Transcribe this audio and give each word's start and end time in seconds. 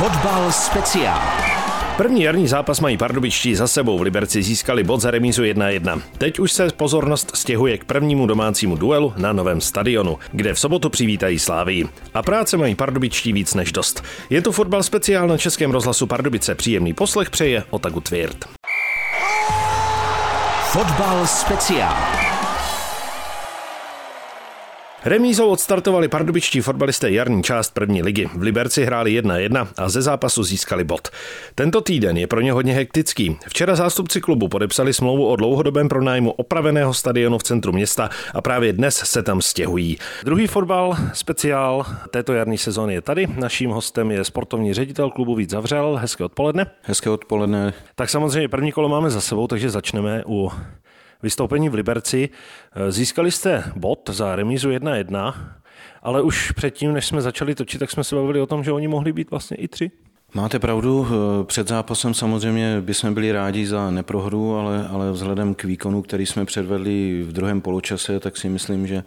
Fotbal 0.00 0.52
speciál. 0.52 1.20
První 1.96 2.22
jarní 2.22 2.48
zápas 2.48 2.80
mají 2.80 2.96
pardubičtí 2.96 3.54
za 3.54 3.66
sebou. 3.66 3.98
V 3.98 4.02
Liberci 4.02 4.42
získali 4.42 4.84
bod 4.84 5.00
za 5.00 5.10
remízu 5.10 5.42
1-1. 5.42 6.00
Teď 6.18 6.38
už 6.38 6.52
se 6.52 6.68
pozornost 6.76 7.30
stěhuje 7.34 7.78
k 7.78 7.84
prvnímu 7.84 8.26
domácímu 8.26 8.76
duelu 8.76 9.12
na 9.16 9.32
novém 9.32 9.60
stadionu, 9.60 10.18
kde 10.32 10.54
v 10.54 10.60
sobotu 10.60 10.90
přivítají 10.90 11.38
Slávii. 11.38 11.88
A 12.14 12.22
práce 12.22 12.56
mají 12.56 12.74
pardubičtí 12.74 13.32
víc 13.32 13.54
než 13.54 13.72
dost. 13.72 14.04
Je 14.30 14.42
to 14.42 14.52
fotbal 14.52 14.82
speciál 14.82 15.28
na 15.28 15.38
Českém 15.38 15.70
rozhlasu 15.70 16.06
Pardubice. 16.06 16.54
Příjemný 16.54 16.94
poslech 16.94 17.30
přeje 17.30 17.64
Otagu 17.70 18.00
Tvěrt. 18.00 18.44
Fotbal 20.64 21.26
speciál. 21.26 22.29
Remízou 25.04 25.48
odstartovali 25.48 26.08
pardubičtí 26.08 26.60
fotbalisté 26.60 27.10
jarní 27.10 27.42
část 27.42 27.74
první 27.74 28.02
ligy. 28.02 28.28
V 28.34 28.42
Liberci 28.42 28.84
hráli 28.84 29.22
1-1 29.22 29.68
a 29.76 29.88
ze 29.88 30.02
zápasu 30.02 30.42
získali 30.42 30.84
bod. 30.84 31.08
Tento 31.54 31.80
týden 31.80 32.16
je 32.16 32.26
pro 32.26 32.40
ně 32.40 32.52
hodně 32.52 32.74
hektický. 32.74 33.36
Včera 33.48 33.76
zástupci 33.76 34.20
klubu 34.20 34.48
podepsali 34.48 34.94
smlouvu 34.94 35.26
o 35.28 35.36
dlouhodobém 35.36 35.88
pronájmu 35.88 36.30
opraveného 36.30 36.94
stadionu 36.94 37.38
v 37.38 37.42
centru 37.42 37.72
města 37.72 38.10
a 38.34 38.40
právě 38.40 38.72
dnes 38.72 38.96
se 38.96 39.22
tam 39.22 39.42
stěhují. 39.42 39.98
Druhý 40.24 40.46
fotbal 40.46 40.96
speciál 41.12 41.86
této 42.10 42.32
jarní 42.32 42.58
sezóny 42.58 42.94
je 42.94 43.00
tady. 43.00 43.26
Naším 43.36 43.70
hostem 43.70 44.10
je 44.10 44.24
sportovní 44.24 44.74
ředitel 44.74 45.10
klubu 45.10 45.34
Vít 45.34 45.50
Zavřel. 45.50 45.96
Hezké 45.96 46.24
odpoledne. 46.24 46.66
Hezké 46.82 47.10
odpoledne. 47.10 47.72
Tak 47.94 48.10
samozřejmě 48.10 48.48
první 48.48 48.72
kolo 48.72 48.88
máme 48.88 49.10
za 49.10 49.20
sebou, 49.20 49.46
takže 49.46 49.70
začneme 49.70 50.22
u 50.26 50.50
vystoupení 51.22 51.68
v 51.68 51.74
Liberci. 51.74 52.28
Získali 52.88 53.30
jste 53.30 53.64
bod 53.76 54.10
za 54.12 54.36
remízu 54.36 54.70
1-1, 54.70 55.34
ale 56.02 56.22
už 56.22 56.52
předtím, 56.52 56.92
než 56.92 57.06
jsme 57.06 57.22
začali 57.22 57.54
točit, 57.54 57.78
tak 57.78 57.90
jsme 57.90 58.04
se 58.04 58.16
bavili 58.16 58.40
o 58.40 58.46
tom, 58.46 58.64
že 58.64 58.72
oni 58.72 58.88
mohli 58.88 59.12
být 59.12 59.30
vlastně 59.30 59.56
i 59.56 59.68
tři. 59.68 59.90
Máte 60.34 60.58
pravdu, 60.58 61.06
před 61.44 61.68
zápasem 61.68 62.14
samozřejmě 62.14 62.80
bychom 62.80 63.14
byli 63.14 63.32
rádi 63.32 63.66
za 63.66 63.90
neprohru, 63.90 64.56
ale, 64.56 64.88
ale 64.88 65.12
vzhledem 65.12 65.54
k 65.54 65.64
výkonu, 65.64 66.02
který 66.02 66.26
jsme 66.26 66.44
předvedli 66.44 67.22
v 67.22 67.32
druhém 67.32 67.60
poločase, 67.60 68.20
tak 68.20 68.36
si 68.36 68.48
myslím, 68.48 68.86
že 68.86 69.02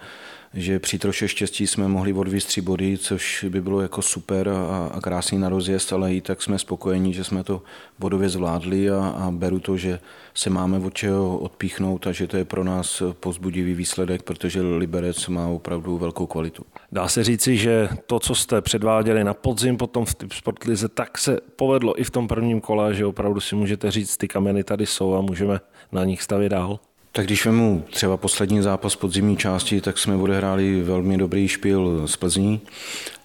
že 0.54 0.80
při 0.80 1.00
troše 1.00 1.28
štěstí 1.28 1.68
jsme 1.68 1.88
mohli 1.88 2.14
odvízt 2.14 2.48
tři 2.48 2.62
body, 2.62 2.98
což 2.98 3.46
by 3.50 3.62
bylo 3.62 3.82
jako 3.82 4.02
super 4.02 4.50
a, 4.50 4.88
a 4.94 5.02
krásný 5.02 5.38
na 5.38 5.50
rozjezd, 5.50 5.94
ale 5.94 6.14
i 6.14 6.22
tak 6.22 6.42
jsme 6.42 6.60
spokojení, 6.60 7.14
že 7.14 7.24
jsme 7.24 7.44
to 7.44 7.62
bodově 8.00 8.30
zvládli 8.30 8.90
a, 8.90 9.08
a 9.08 9.32
beru 9.32 9.60
to, 9.60 9.78
že 9.78 10.00
se 10.34 10.50
máme 10.50 10.78
od 10.78 10.94
čeho 10.94 11.38
odpíchnout 11.38 12.08
a 12.08 12.12
že 12.12 12.28
to 12.28 12.38
je 12.38 12.46
pro 12.46 12.64
nás 12.64 13.04
pozbudivý 13.20 13.74
výsledek, 13.74 14.24
protože 14.24 14.62
Liberec 14.62 15.28
má 15.28 15.48
opravdu 15.48 15.98
velkou 15.98 16.26
kvalitu. 16.26 16.66
Dá 16.92 17.08
se 17.08 17.24
říci, 17.24 17.58
že 17.58 17.90
to, 18.08 18.20
co 18.20 18.36
jste 18.36 18.62
předváděli 18.62 19.24
na 19.24 19.34
podzim 19.34 19.78
potom 19.78 20.06
v 20.06 20.36
Sportlize, 20.36 20.88
tak 20.88 21.18
se 21.18 21.38
povedlo 21.56 22.02
i 22.02 22.04
v 22.04 22.12
tom 22.12 22.28
prvním 22.28 22.62
kole, 22.62 22.94
že 22.94 23.06
opravdu 23.06 23.40
si 23.40 23.56
můžete 23.56 23.92
říct, 23.92 24.18
ty 24.18 24.28
kameny 24.28 24.64
tady 24.64 24.86
jsou 24.86 25.16
a 25.16 25.22
můžeme 25.22 25.60
na 25.92 26.04
nich 26.06 26.22
stavět 26.22 26.50
dál. 26.50 26.80
Tak 27.16 27.26
když 27.26 27.46
vemu 27.46 27.84
třeba 27.90 28.18
poslední 28.18 28.62
zápas 28.62 28.96
podzimní 28.96 29.38
části, 29.38 29.82
tak 29.82 29.98
jsme 29.98 30.16
odehráli 30.16 30.82
velmi 30.82 31.18
dobrý 31.18 31.48
špil 31.48 32.08
z 32.08 32.16
Plzní, 32.16 32.62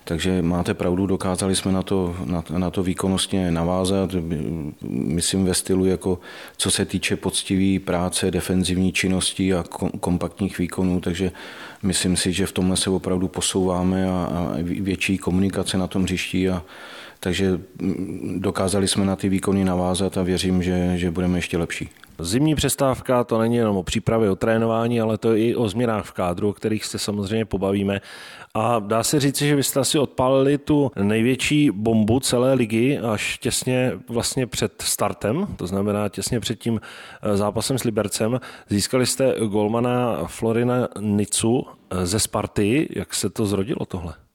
takže 0.05 0.43
máte 0.43 0.75
pravdu, 0.75 1.07
dokázali 1.07 1.57
jsme 1.57 1.73
na 1.73 1.83
to, 1.83 2.17
na, 2.25 2.45
na 2.59 2.71
to 2.71 2.83
výkonnostně 2.83 3.51
navázat, 3.51 4.11
myslím 4.91 5.45
ve 5.45 5.55
stylu, 5.55 5.85
jako 5.87 6.19
co 6.57 6.71
se 6.71 6.85
týče 6.85 7.17
poctivé 7.17 7.85
práce, 7.85 8.31
defenzivní 8.31 8.93
činnosti 8.93 9.55
a 9.55 9.65
kompaktních 10.01 10.59
výkonů, 10.59 11.01
takže 11.01 11.33
myslím 11.83 12.17
si, 12.17 12.33
že 12.33 12.47
v 12.47 12.53
tomhle 12.53 12.77
se 12.77 12.91
opravdu 12.91 13.29
posouváme 13.29 14.11
a, 14.11 14.13
a 14.13 14.57
větší 14.63 15.19
komunikace 15.19 15.79
na 15.79 15.87
tom 15.87 16.03
hřišti 16.03 16.51
a 16.51 16.63
takže 17.21 17.61
dokázali 18.37 18.89
jsme 18.89 19.05
na 19.05 19.17
ty 19.17 19.29
výkony 19.29 19.65
navázat 19.65 20.19
a 20.19 20.23
věřím, 20.23 20.63
že, 20.63 20.93
že 20.97 21.11
budeme 21.11 21.39
ještě 21.39 21.59
lepší. 21.59 21.89
Zimní 22.21 22.55
přestávka 22.55 23.25
to 23.25 23.39
není 23.39 23.57
jenom 23.57 23.77
o 23.77 23.83
přípravě, 23.83 24.31
o 24.31 24.37
trénování, 24.37 25.01
ale 25.01 25.19
to 25.19 25.33
je 25.33 25.45
i 25.45 25.57
o 25.57 25.69
změnách 25.69 26.05
v 26.05 26.13
kádru, 26.13 26.49
o 26.49 26.53
kterých 26.53 26.85
se 26.85 26.99
samozřejmě 26.99 27.45
pobavíme. 27.45 28.01
A 28.55 28.79
dá 28.79 29.03
se 29.03 29.21
říct, 29.21 29.39
že 29.39 29.57
vy 29.57 29.63
jste 29.63 29.81
asi 29.81 29.99
odpálili 29.99 30.59
tu 30.59 30.91
největší 31.03 31.71
bombu 31.71 32.21
celé 32.21 32.55
ligy 32.55 32.99
až 32.99 33.39
těsně 33.39 33.93
vlastně 34.09 34.47
před 34.47 34.83
startem, 34.83 35.47
to 35.57 35.67
znamená 35.67 36.09
těsně 36.09 36.41
před 36.41 36.59
tím 36.59 36.81
eh, 37.23 37.37
zápasem 37.37 37.79
s 37.79 37.85
Libercem. 37.85 38.41
Získali 38.69 39.07
jste 39.07 39.35
golmana 39.49 40.27
Florina 40.27 40.89
Nicu 41.01 41.67
eh, 41.91 42.07
ze 42.07 42.21
Sparty. 42.21 42.89
Jak 42.97 43.15
se 43.15 43.31
to 43.31 43.47
zrodilo 43.47 43.87
tohle? 43.87 44.28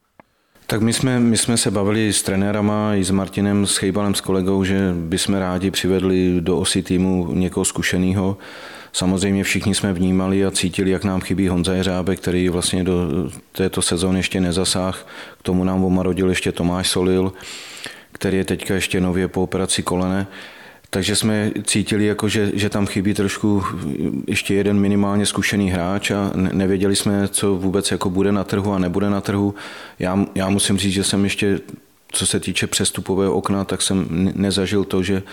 Tak 0.67 0.81
my 0.81 0.93
jsme, 0.93 1.19
my 1.19 1.37
jsme 1.37 1.57
se 1.57 1.71
bavili 1.71 2.13
s 2.13 2.23
trenérama 2.23 2.95
i 2.95 3.03
s 3.03 3.11
Martinem, 3.11 3.65
s 3.65 3.77
Chejbalem, 3.77 4.15
s 4.15 4.21
kolegou, 4.21 4.63
že 4.63 4.93
bychom 4.95 5.35
rádi 5.35 5.71
přivedli 5.71 6.37
do 6.39 6.57
osy 6.57 6.83
týmu 6.83 7.33
někoho 7.33 7.65
zkušeného. 7.65 8.37
Samozřejmě 8.93 9.43
všichni 9.43 9.75
jsme 9.75 9.93
vnímali 9.93 10.45
a 10.45 10.51
cítili, 10.51 10.91
jak 10.91 11.03
nám 11.03 11.21
chybí 11.21 11.47
Honza 11.47 11.73
Jeřábek, 11.73 12.19
který 12.19 12.49
vlastně 12.49 12.83
do 12.83 13.07
této 13.51 13.81
sezóny 13.81 14.19
ještě 14.19 14.41
nezasáh. 14.41 15.07
K 15.39 15.43
tomu 15.43 15.63
nám 15.63 15.83
omarodil 15.83 16.29
ještě 16.29 16.51
Tomáš 16.51 16.89
Solil, 16.89 17.33
který 18.11 18.37
je 18.37 18.45
teďka 18.45 18.73
ještě 18.73 19.01
nově 19.01 19.27
po 19.27 19.43
operaci 19.43 19.83
kolene. 19.83 20.27
Takže 20.93 21.15
jsme 21.15 21.51
cítili, 21.63 22.05
jako 22.05 22.29
že, 22.29 22.51
že 22.53 22.69
tam 22.69 22.85
chybí 22.85 23.13
trošku 23.13 23.63
ještě 24.27 24.53
jeden 24.53 24.79
minimálně 24.79 25.25
zkušený 25.25 25.69
hráč 25.69 26.11
a 26.11 26.31
nevěděli 26.35 26.95
jsme, 26.95 27.27
co 27.27 27.55
vůbec 27.55 27.91
jako 27.91 28.09
bude 28.09 28.31
na 28.31 28.43
trhu 28.43 28.73
a 28.73 28.79
nebude 28.79 29.09
na 29.09 29.21
trhu. 29.21 29.55
Já, 29.99 30.25
já 30.35 30.49
musím 30.49 30.77
říct, 30.77 30.93
že 30.93 31.03
jsem 31.03 31.23
ještě, 31.23 31.59
co 32.11 32.27
se 32.27 32.39
týče 32.39 32.67
přestupového 32.67 33.33
okna, 33.33 33.63
tak 33.63 33.81
jsem 33.81 34.05
nezažil 34.35 34.83
to, 34.83 35.03
že 35.03 35.23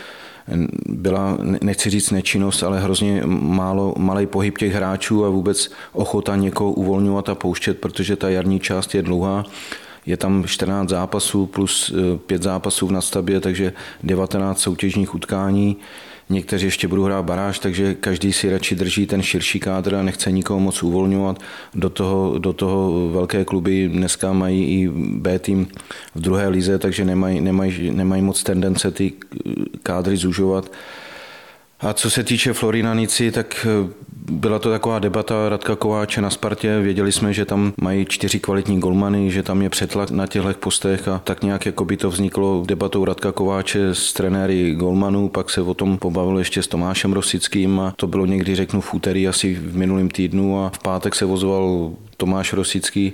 byla, 0.87 1.39
nechci 1.63 1.91
říct 1.91 2.11
nečinnost, 2.11 2.63
ale 2.63 2.81
hrozně 2.81 3.23
málo, 3.27 3.95
malý 3.99 4.27
pohyb 4.27 4.59
těch 4.59 4.73
hráčů 4.73 5.25
a 5.25 5.29
vůbec 5.29 5.71
ochota 5.93 6.37
někoho 6.37 6.73
uvolňovat 6.73 7.29
a 7.29 7.35
pouštět, 7.35 7.79
protože 7.79 8.17
ta 8.17 8.29
jarní 8.29 8.61
část 8.61 8.95
je 8.95 9.03
dlouhá 9.03 9.45
je 10.07 10.17
tam 10.17 10.45
14 10.47 10.89
zápasů 10.89 11.47
plus 11.47 11.95
5 12.27 12.41
eh, 12.41 12.45
zápasů 12.45 12.87
v 12.87 12.93
nastavbě, 12.93 13.41
takže 13.41 13.73
19 14.03 14.61
soutěžních 14.61 15.15
utkání. 15.15 15.77
Někteří 16.31 16.67
ještě 16.67 16.89
budou 16.89 17.05
hrát 17.05 17.23
baráž, 17.23 17.59
takže 17.59 17.95
každý 17.95 18.33
si 18.33 18.51
radši 18.51 18.75
drží 18.75 19.07
ten 19.07 19.23
širší 19.23 19.61
kádr 19.61 19.95
a 19.95 20.03
nechce 20.03 20.33
nikoho 20.33 20.61
moc 20.61 20.83
uvolňovat. 20.83 21.39
Do 21.75 21.91
toho, 21.91 22.39
do 22.39 22.53
toho 22.53 23.09
velké 23.09 23.45
kluby 23.45 23.89
dneska 23.89 24.33
mají 24.33 24.65
i 24.65 24.89
B 24.95 25.39
tým 25.39 25.69
v 26.15 26.21
druhé 26.21 26.49
lize, 26.49 26.79
takže 26.79 27.05
nemají, 27.05 27.41
nemají, 27.41 27.91
nemají 27.91 28.23
moc 28.23 28.43
tendence 28.43 28.91
ty 28.91 29.13
kádry 29.83 30.17
zužovat. 30.17 30.73
A 31.81 31.93
co 31.93 32.11
se 32.11 32.25
týče 32.25 32.53
Florinanici, 32.53 33.31
tak 33.31 33.67
eh, 33.67 33.93
byla 34.31 34.59
to 34.59 34.71
taková 34.71 34.99
debata 34.99 35.49
Radka 35.49 35.77
Kováče 35.77 36.21
na 36.21 36.31
Spartě. 36.31 36.81
Věděli 36.81 37.13
jsme, 37.13 37.33
že 37.33 37.45
tam 37.45 37.73
mají 37.81 38.07
čtyři 38.07 38.41
kvalitní 38.41 38.81
golmany, 38.81 39.31
že 39.31 39.43
tam 39.43 39.63
je 39.63 39.71
přetlak 39.71 40.11
na 40.11 40.27
těchto 40.27 40.55
postech 40.55 41.09
a 41.09 41.19
tak 41.25 41.43
nějak 41.43 41.67
jako 41.67 41.85
by 41.85 41.97
to 41.97 42.11
vzniklo 42.11 42.63
debatou 42.67 43.05
Radka 43.05 43.33
Kováče 43.33 43.95
s 43.95 44.13
trenéry 44.13 44.75
golmanů, 44.75 45.29
pak 45.29 45.51
se 45.51 45.61
o 45.61 45.75
tom 45.75 45.99
pobavil 45.99 46.39
ještě 46.39 46.63
s 46.63 46.69
Tomášem 46.69 47.13
Rosickým 47.13 47.81
a 47.81 47.93
to 47.97 48.07
bylo 48.07 48.27
někdy 48.27 48.55
řeknu 48.55 48.81
v 48.81 48.95
úterý 48.95 49.29
asi 49.29 49.55
v 49.55 49.77
minulém 49.77 50.11
týdnu 50.11 50.65
a 50.65 50.71
v 50.71 50.79
pátek 50.79 51.15
se 51.15 51.25
vozoval 51.25 51.93
Tomáš 52.17 52.53
Rosický 52.53 53.13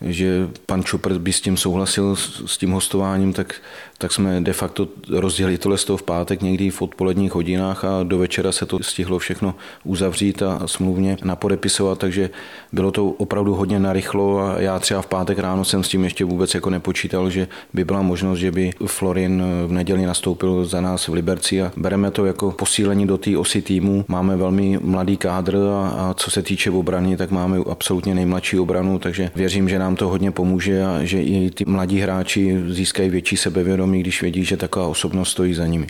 že 0.00 0.48
pan 0.66 0.84
Čupr 0.84 1.18
by 1.18 1.32
s 1.32 1.40
tím 1.40 1.56
souhlasil, 1.56 2.16
s 2.46 2.58
tím 2.58 2.70
hostováním, 2.70 3.32
tak, 3.32 3.54
tak 3.98 4.12
jsme 4.12 4.40
de 4.40 4.52
facto 4.52 4.88
rozdělili 5.10 5.58
tohle 5.58 5.78
z 5.78 5.84
toho 5.84 5.96
v 5.96 6.02
pátek 6.02 6.42
někdy 6.42 6.70
v 6.70 6.82
odpoledních 6.82 7.34
hodinách 7.34 7.84
a 7.84 8.02
do 8.02 8.18
večera 8.18 8.52
se 8.52 8.66
to 8.66 8.78
stihlo 8.82 9.18
všechno 9.18 9.54
uzavřít 9.84 10.42
a 10.42 10.62
smluvně 10.66 11.16
napodepisovat, 11.24 11.98
takže 11.98 12.30
bylo 12.72 12.90
to 12.90 13.06
opravdu 13.06 13.54
hodně 13.54 13.80
narychlo 13.80 14.40
a 14.40 14.60
já 14.60 14.78
třeba 14.78 15.02
v 15.02 15.06
pátek 15.06 15.38
ráno 15.38 15.64
jsem 15.64 15.84
s 15.84 15.88
tím 15.88 16.04
ještě 16.04 16.24
vůbec 16.24 16.54
jako 16.54 16.70
nepočítal, 16.70 17.30
že 17.30 17.48
by 17.74 17.84
byla 17.84 18.02
možnost, 18.02 18.38
že 18.38 18.50
by 18.50 18.70
Florin 18.86 19.42
v 19.66 19.72
neděli 19.72 20.06
nastoupil 20.06 20.64
za 20.64 20.80
nás 20.80 21.08
v 21.08 21.12
Liberci 21.12 21.62
a 21.62 21.72
bereme 21.76 22.10
to 22.10 22.26
jako 22.26 22.50
posílení 22.50 23.06
do 23.06 23.18
té 23.18 23.38
osy 23.38 23.62
týmu. 23.62 24.04
Máme 24.08 24.36
velmi 24.36 24.78
mladý 24.82 25.16
kádr 25.16 25.56
a, 25.56 25.88
a 25.88 26.14
co 26.14 26.30
se 26.30 26.42
týče 26.42 26.70
obrany, 26.70 27.16
tak 27.16 27.30
máme 27.30 27.58
absolutně 27.70 28.14
nejmladší 28.14 28.58
obranu, 28.58 28.98
takže 28.98 29.30
věřím, 29.34 29.68
že 29.68 29.78
nám 29.78 29.87
to 29.96 30.08
hodně 30.08 30.30
pomůže 30.30 30.84
a 30.84 31.04
že 31.04 31.22
i 31.22 31.50
ty 31.50 31.64
mladí 31.64 32.00
hráči 32.00 32.62
získají 32.68 33.10
větší 33.10 33.36
sebevědomí, 33.36 34.00
když 34.00 34.22
vědí, 34.22 34.44
že 34.44 34.56
taková 34.56 34.86
osobnost 34.86 35.30
stojí 35.30 35.54
za 35.54 35.66
nimi. 35.66 35.86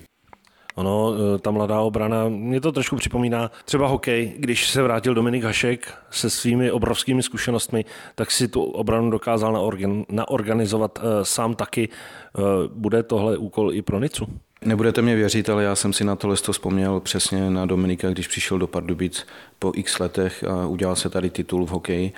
Ono, 0.79 1.15
e, 1.35 1.39
ta 1.39 1.51
mladá 1.51 1.81
obrana, 1.81 2.29
mě 2.29 2.61
to 2.61 2.73
trošku 2.73 2.97
připomíná 2.97 3.51
třeba 3.65 3.89
hokej, 3.89 4.33
když 4.37 4.69
se 4.69 4.83
vrátil 4.83 5.15
Dominik 5.15 5.45
Hašek 5.45 5.95
se 6.11 6.31
svými 6.31 6.71
obrovskými 6.71 7.23
zkušenostmi, 7.23 7.85
tak 8.15 8.31
si 8.31 8.49
tu 8.49 8.63
obranu 8.63 9.11
dokázal 9.11 9.53
naorgan, 9.53 10.05
naorganizovat 10.09 10.99
e, 10.99 11.25
sám 11.25 11.55
taky. 11.55 11.89
E, 11.89 12.43
bude 12.75 13.03
tohle 13.03 13.37
úkol 13.37 13.73
i 13.73 13.83
pro 13.83 14.01
Nicu? 14.01 14.27
Nebudete 14.65 15.03
mě 15.03 15.15
věřit, 15.15 15.51
ale 15.51 15.65
já 15.65 15.75
jsem 15.75 15.93
si 15.93 16.05
na 16.05 16.17
tohle 16.17 16.37
vzpomněl 16.37 17.01
přesně 17.01 17.51
na 17.51 17.67
Dominika, 17.67 18.11
když 18.11 18.29
přišel 18.29 18.59
do 18.59 18.67
Pardubic 18.67 19.27
po 19.59 19.73
x 19.75 19.99
letech 19.99 20.45
a 20.45 20.67
udělal 20.67 20.97
se 20.97 21.11
tady 21.11 21.31
titul 21.31 21.67
v 21.67 21.69
hokeji 21.69 22.13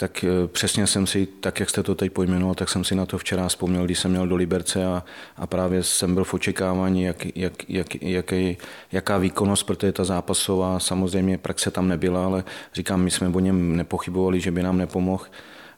tak 0.00 0.24
eh, 0.24 0.48
přesně 0.48 0.86
jsem 0.86 1.06
si, 1.06 1.26
tak 1.26 1.60
jak 1.60 1.70
jste 1.70 1.82
to 1.82 1.94
teď 1.94 2.12
pojmenoval, 2.12 2.54
tak 2.54 2.68
jsem 2.68 2.84
si 2.84 2.94
na 2.94 3.06
to 3.06 3.18
včera 3.18 3.48
vzpomněl, 3.48 3.84
když 3.84 3.98
jsem 3.98 4.10
měl 4.10 4.28
do 4.28 4.36
Liberce 4.36 4.86
a, 4.86 5.04
a 5.36 5.46
právě 5.46 5.82
jsem 5.82 6.14
byl 6.14 6.24
v 6.24 6.34
očekávání, 6.34 7.02
jak, 7.02 7.36
jak, 7.36 7.70
jak, 7.70 8.02
jaký, 8.02 8.56
jaká 8.92 9.18
výkonnost, 9.18 9.66
protože 9.66 9.92
ta 9.92 10.04
zápasová 10.04 10.78
samozřejmě 10.78 11.38
praxe 11.38 11.70
tam 11.70 11.88
nebyla, 11.88 12.24
ale 12.24 12.44
říkám, 12.74 13.02
my 13.02 13.10
jsme 13.10 13.28
o 13.28 13.40
něm 13.40 13.76
nepochybovali, 13.76 14.40
že 14.40 14.50
by 14.50 14.62
nám 14.62 14.78
nepomohl 14.78 15.24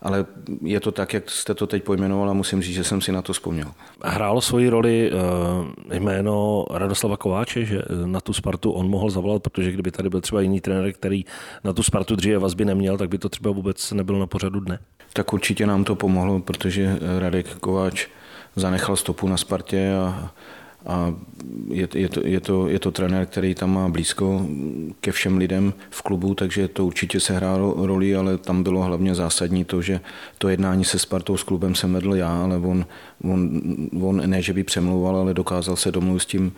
ale 0.03 0.27
je 0.63 0.81
to 0.81 0.93
tak, 0.93 1.15
jak 1.15 1.31
jste 1.31 1.55
to 1.55 1.67
teď 1.67 1.85
pojmenoval 1.85 2.31
a 2.31 2.33
musím 2.33 2.63
říct, 2.63 2.75
že 2.75 2.85
jsem 2.85 3.01
si 3.01 3.13
na 3.13 3.23
to 3.23 3.33
vzpomněl. 3.33 3.73
Hrálo 4.05 4.41
svoji 4.41 4.69
roli 4.69 5.11
eh, 5.91 5.99
jméno 5.99 6.65
Radoslava 6.71 7.17
Kováče, 7.17 7.65
že 7.65 7.83
na 8.07 8.21
tu 8.21 8.33
Spartu 8.33 8.73
on 8.73 8.89
mohl 8.89 9.11
zavolat, 9.11 9.43
protože 9.43 9.73
kdyby 9.73 9.91
tady 9.91 10.11
byl 10.11 10.21
třeba 10.21 10.41
jiný 10.41 10.61
trenér, 10.61 10.93
který 10.93 11.25
na 11.65 11.73
tu 11.73 11.83
Spartu 11.83 12.17
dříve 12.17 12.39
vazby 12.39 12.65
neměl, 12.65 12.99
tak 12.99 13.09
by 13.09 13.19
to 13.19 13.29
třeba 13.29 13.51
vůbec 13.51 13.93
nebylo 13.93 14.19
na 14.19 14.27
pořadu 14.27 14.61
dne. 14.61 14.79
Tak 15.13 15.33
určitě 15.33 15.67
nám 15.67 15.85
to 15.85 15.95
pomohlo, 15.95 16.41
protože 16.41 16.99
Radek 17.19 17.55
Kováč 17.55 18.09
zanechal 18.57 18.97
stopu 18.97 19.29
na 19.29 19.37
Spartě 19.37 19.93
a 19.95 20.31
a 20.87 21.15
je, 21.69 21.89
je, 21.95 22.09
to, 22.09 22.21
je, 22.27 22.41
to, 22.41 22.69
je 22.69 22.79
to 22.79 22.91
trenér, 22.91 23.27
který 23.27 23.55
tam 23.55 23.75
má 23.75 23.89
blízko 23.89 24.47
ke 25.01 25.13
všem 25.13 25.37
lidem 25.39 25.73
v 25.91 26.03
klubu, 26.03 26.35
takže 26.35 26.69
to 26.69 26.87
určitě 26.87 27.21
se 27.21 27.37
hrálo 27.37 27.87
roli, 27.87 28.17
ale 28.17 28.39
tam 28.39 28.63
bylo 28.63 28.83
hlavně 28.83 29.15
zásadní 29.15 29.65
to, 29.65 29.83
že 29.83 30.01
to 30.39 30.49
jednání 30.49 30.85
se 30.85 30.99
Spartou 30.99 31.37
s 31.37 31.43
klubem 31.43 31.75
jsem 31.75 31.93
vedl 31.93 32.15
já, 32.15 32.43
ale 32.43 32.57
on, 32.57 32.87
on, 33.25 33.61
on 34.01 34.31
ne, 34.31 34.43
že 34.43 34.53
by 34.53 34.65
přemlouval, 34.65 35.17
ale 35.17 35.35
dokázal 35.35 35.77
se 35.77 35.93
domluvit 35.93 36.21
s 36.21 36.27
tím 36.27 36.53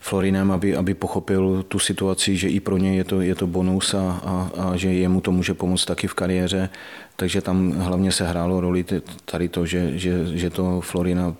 Florinem, 0.00 0.50
aby, 0.50 0.76
aby 0.76 0.94
pochopil 0.94 1.62
tu 1.68 1.78
situaci, 1.78 2.36
že 2.36 2.48
i 2.48 2.60
pro 2.60 2.76
něj 2.76 2.96
je 2.96 3.04
to, 3.04 3.20
je 3.20 3.34
to 3.34 3.46
bonus 3.46 3.94
a, 3.94 4.20
a, 4.24 4.50
a 4.62 4.76
že 4.76 4.92
jemu 4.92 5.20
to 5.20 5.32
může 5.32 5.54
pomoct 5.54 5.84
taky 5.84 6.06
v 6.06 6.14
kariéře. 6.14 6.68
Takže 7.16 7.40
tam 7.40 7.72
hlavně 7.72 8.12
se 8.12 8.26
hrálo 8.26 8.60
roli 8.60 8.84
tady 9.24 9.48
to, 9.48 9.66
že, 9.66 9.98
že, 9.98 10.26
že 10.38 10.50
to 10.50 10.80
Florina 10.80 11.34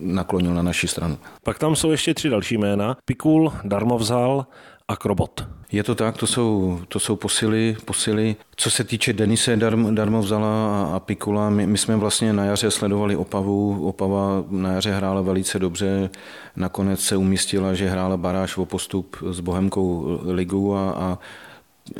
naklonil 0.00 0.54
na 0.54 0.62
naši 0.62 0.88
stranu. 0.88 1.18
Pak 1.42 1.58
tam 1.58 1.76
jsou 1.76 1.90
ještě 1.90 2.14
tři 2.14 2.28
další 2.28 2.58
jména. 2.58 2.96
Pikul, 3.04 3.52
Darmovzal, 3.64 4.46
Akrobot. 4.90 5.46
Je 5.72 5.82
to 5.82 5.94
tak, 5.94 6.16
to 6.16 6.26
jsou, 6.26 6.80
to 6.88 7.00
jsou 7.00 7.16
posily, 7.16 7.76
posily. 7.84 8.36
Co 8.56 8.70
se 8.70 8.84
týče 8.84 9.12
Denise 9.12 9.56
Darm, 9.56 9.94
Darmovzala 9.94 10.82
a, 10.82 10.96
a 10.96 11.00
Pikula, 11.00 11.50
my, 11.50 11.66
my, 11.66 11.78
jsme 11.78 11.96
vlastně 11.96 12.32
na 12.32 12.44
jaře 12.44 12.70
sledovali 12.70 13.16
Opavu. 13.16 13.88
Opava 13.88 14.44
na 14.50 14.72
jaře 14.72 14.92
hrála 14.92 15.20
velice 15.20 15.58
dobře. 15.58 16.10
Nakonec 16.56 17.00
se 17.00 17.16
umístila, 17.16 17.74
že 17.74 17.88
hrála 17.88 18.16
baráž 18.16 18.56
o 18.56 18.66
postup 18.66 19.16
s 19.30 19.40
Bohemkou 19.40 20.20
ligu 20.24 20.76
a, 20.76 20.90
a 20.90 21.18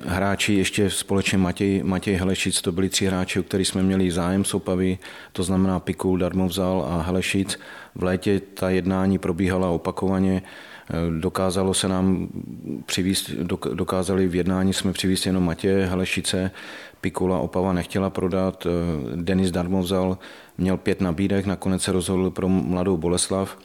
hráči 0.06 0.54
ještě 0.54 0.90
společně 0.90 1.38
Matěj, 1.38 1.82
Matěj 1.82 2.14
Helešic, 2.14 2.60
to 2.60 2.72
byli 2.72 2.88
tři 2.88 3.06
hráči, 3.06 3.40
o 3.40 3.42
kterých 3.42 3.68
jsme 3.68 3.82
měli 3.82 4.10
zájem 4.10 4.44
z 4.44 4.54
Opavy, 4.54 4.98
to 5.32 5.42
znamená 5.42 5.80
Pikul, 5.80 6.18
Darmovzal 6.18 6.86
a 6.88 7.02
Helešic. 7.02 7.58
V 7.94 8.02
létě 8.02 8.40
ta 8.54 8.70
jednání 8.70 9.18
probíhala 9.18 9.68
opakovaně. 9.68 10.42
Dokázalo 11.20 11.74
se 11.74 11.88
nám 11.88 12.28
přivíst, 12.86 13.30
dokázali 13.74 14.28
v 14.28 14.34
jednání 14.34 14.72
jsme 14.72 14.92
přivíst 14.92 15.26
jenom 15.26 15.44
Matěje 15.44 15.86
Halešice, 15.86 16.50
Pikula 17.00 17.38
Opava 17.38 17.72
nechtěla 17.72 18.10
prodat, 18.10 18.66
Denis 19.16 19.50
Darmovzal 19.50 20.18
měl 20.58 20.76
pět 20.76 21.00
nabídek, 21.00 21.46
nakonec 21.46 21.82
se 21.82 21.92
rozhodl 21.92 22.30
pro 22.30 22.48
mladou 22.48 22.96
Boleslav. 22.96 23.58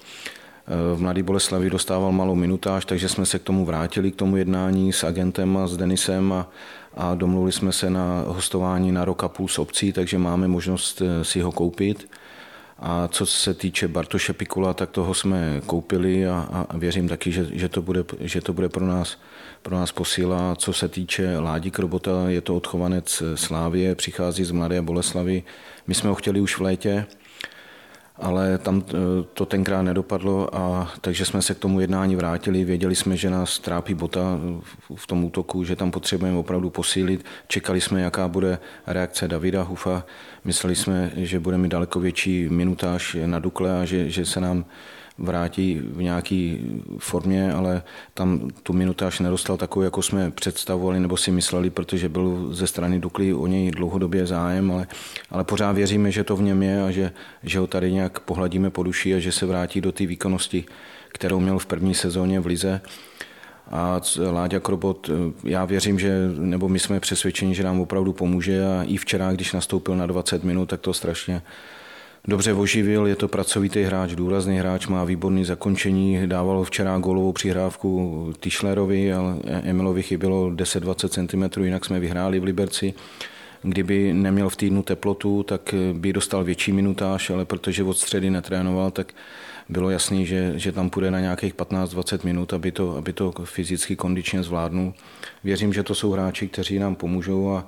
V 0.96 1.02
Mladý 1.02 1.24
Boleslavi 1.24 1.70
dostával 1.70 2.12
malou 2.12 2.36
minutáž, 2.36 2.86
takže 2.86 3.10
jsme 3.10 3.26
se 3.26 3.40
k 3.40 3.44
tomu 3.44 3.66
vrátili, 3.66 4.12
k 4.12 4.16
tomu 4.16 4.38
jednání 4.38 4.94
s 4.94 5.04
agentem 5.04 5.58
a 5.58 5.68
s 5.68 5.78
Denisem 5.78 6.34
a, 6.34 6.50
a 6.94 7.16
domluvili 7.16 7.52
jsme 7.52 7.72
se 7.72 7.90
na 7.90 8.24
hostování 8.28 8.92
na 8.92 9.06
rok 9.06 9.24
a 9.24 9.28
půl 9.28 9.48
s 9.48 9.60
obcí, 9.60 9.94
takže 9.94 10.18
máme 10.18 10.48
možnost 10.48 11.02
eh, 11.02 11.24
si 11.24 11.42
ho 11.42 11.52
koupit. 11.52 12.08
A 12.80 13.08
co 13.08 13.26
se 13.26 13.54
týče 13.54 13.88
Bartoše 13.88 14.34
Pikula, 14.34 14.74
tak 14.74 14.90
toho 14.90 15.14
jsme 15.14 15.62
koupili 15.66 16.28
a, 16.28 16.66
a 16.70 16.78
věřím 16.78 17.08
taky, 17.08 17.32
že, 17.32 17.48
že, 17.52 17.70
to 17.70 17.82
bude, 17.82 18.04
že 18.20 18.42
to 18.42 18.54
bude 18.54 18.70
pro 18.70 18.86
nás, 18.86 19.18
pro 19.62 19.76
nás 19.76 19.92
posíla. 19.92 20.56
Co 20.56 20.74
se 20.74 20.88
týče 20.88 21.40
Ládi 21.40 21.72
Krobota, 21.72 22.30
je 22.30 22.42
to 22.42 22.56
odchovanec 22.56 23.24
Slávě, 23.36 23.96
přichází 23.96 24.44
z 24.44 24.52
Mladé 24.52 24.82
Boleslavy. 24.82 25.44
My 25.88 25.94
jsme 25.94 26.10
ho 26.10 26.16
chtěli 26.16 26.42
už 26.42 26.58
v 26.58 26.62
létě, 26.62 27.06
ale 28.18 28.58
tam 28.58 28.84
eh, 28.88 28.94
to 29.34 29.46
tenkrát 29.46 29.82
nedopadlo 29.82 30.56
a 30.56 30.92
takže 31.02 31.26
jsme 31.26 31.42
se 31.42 31.56
k 31.56 31.60
tomu 31.60 31.80
jednání 31.80 32.16
vrátili. 32.16 32.64
Věděli 32.64 32.96
jsme, 32.96 33.18
že 33.18 33.30
nás 33.30 33.60
trápí 33.60 33.94
bota 33.94 34.40
v 34.96 35.08
tom 35.08 35.24
útoku, 35.24 35.64
že 35.64 35.76
tam 35.76 35.92
potřebujeme 35.92 36.38
opravdu 36.38 36.70
posílit. 36.70 37.26
Čekali 37.48 37.82
jsme, 37.82 38.02
jaká 38.02 38.28
bude 38.28 38.60
reakce 38.88 39.28
Davida 39.28 39.64
Hufa. 39.64 40.06
Mysleli 40.44 40.76
jsme, 40.76 41.12
že 41.16 41.40
bude 41.40 41.58
mít 41.58 41.70
daleko 41.70 42.00
větší 42.00 42.50
minutáž 42.50 43.18
na 43.26 43.40
Dukle 43.40 43.82
a 43.82 43.86
že, 43.86 44.10
že 44.10 44.26
se 44.26 44.42
nám 44.42 44.66
vrátí 45.18 45.82
v 45.84 46.02
nějaké 46.02 46.58
formě, 46.98 47.54
ale 47.54 47.84
tam 48.14 48.50
tu 48.64 48.74
minutáž 48.74 49.20
nedostal 49.20 49.58
takovou, 49.58 49.84
jako 49.84 50.02
jsme 50.02 50.32
představovali 50.32 51.00
nebo 51.00 51.18
si 51.18 51.32
mysleli, 51.32 51.70
protože 51.70 52.10
byl 52.10 52.48
ze 52.52 52.68
strany 52.68 53.00
Dukly 53.00 53.34
o 53.34 53.48
něj 53.48 53.72
dlouhodobě 53.72 54.26
zájem, 54.26 54.72
ale, 54.72 54.88
ale 55.30 55.44
pořád 55.44 55.72
věříme, 55.72 56.12
že 56.12 56.24
to 56.24 56.36
v 56.36 56.42
něm 56.42 56.64
je 56.64 56.84
a 56.84 56.92
že, 56.92 57.12
že 57.44 57.60
ho 57.60 57.68
tady 57.68 57.94
nějak 57.94 58.20
pohladíme 58.20 58.70
po 58.70 58.84
duši 58.84 59.16
a 59.16 59.20
že 59.20 59.32
se 59.32 59.46
vrátí 59.46 59.82
do 59.82 59.92
té 59.92 60.06
výkonnosti, 60.06 60.66
kterou 61.10 61.40
měl 61.40 61.60
v 61.60 61.66
první 61.66 61.94
sezóně 61.94 62.40
v 62.40 62.46
Lize. 62.46 62.82
A 63.72 64.02
Láďa 64.32 64.60
Krobot, 64.60 65.10
já 65.44 65.66
věřím, 65.66 66.00
že, 66.00 66.30
nebo 66.38 66.70
my 66.70 66.80
jsme 66.80 67.00
přesvědčeni, 67.00 67.56
že 67.56 67.64
nám 67.64 67.80
opravdu 67.80 68.14
pomůže 68.14 68.66
a 68.66 68.84
i 68.84 68.98
včera, 68.98 69.32
když 69.32 69.54
nastoupil 69.54 69.96
na 69.96 70.06
20 70.06 70.44
minut, 70.44 70.66
tak 70.70 70.82
to 70.82 70.94
strašně 70.94 71.42
dobře 72.28 72.54
oživil, 72.54 73.08
je 73.08 73.16
to 73.16 73.28
pracovitý 73.28 73.84
hráč, 73.84 74.16
důrazný 74.16 74.60
hráč, 74.60 74.88
má 74.88 75.04
výborný 75.04 75.46
zakončení, 75.46 76.28
dával 76.28 76.64
včera 76.64 76.98
gólovou 76.98 77.32
přihrávku 77.32 78.34
Tischlerovi, 78.40 79.14
ale 79.14 79.36
Emilovi 79.46 80.04
chybělo 80.04 80.50
10-20 80.50 81.52
cm, 81.54 81.64
jinak 81.64 81.86
jsme 81.86 82.00
vyhráli 82.00 82.40
v 82.40 82.44
Liberci. 82.44 82.94
Kdyby 83.62 84.14
neměl 84.14 84.50
v 84.50 84.56
týdnu 84.56 84.84
teplotu, 84.84 85.44
tak 85.44 85.76
by 85.94 86.14
dostal 86.14 86.44
větší 86.44 86.72
minutáž, 86.72 87.30
ale 87.30 87.46
protože 87.46 87.84
od 87.84 87.98
středy 87.98 88.30
netrénoval, 88.30 88.92
tak 88.92 89.14
bylo 89.70 89.90
jasný, 89.90 90.26
že, 90.26 90.54
že 90.56 90.72
tam 90.72 90.90
půjde 90.90 91.12
na 91.12 91.20
nějakých 91.20 91.56
15-20 91.56 92.26
minut, 92.26 92.54
aby 92.54 92.72
to, 92.72 92.98
aby 92.98 93.14
to 93.14 93.34
fyzicky 93.44 93.96
kondičně 93.96 94.44
zvládnul. 94.44 94.94
Věřím, 95.44 95.74
že 95.74 95.84
to 95.84 95.96
jsou 95.96 96.12
hráči, 96.12 96.48
kteří 96.48 96.80
nám 96.80 96.96
pomůžou 96.96 97.52
a, 97.52 97.68